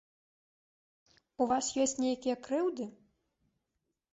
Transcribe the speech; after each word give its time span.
У 1.45 1.47
вас 1.51 1.65
ёсць 1.85 1.95
нейкія 2.07 2.35
крыўды? 2.49 2.85